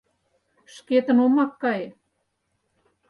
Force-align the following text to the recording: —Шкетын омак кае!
—Шкетын 0.75 1.17
омак 1.25 1.51
кае! 1.61 1.87